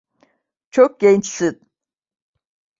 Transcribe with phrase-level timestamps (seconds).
[0.69, 1.61] Çok gençsin.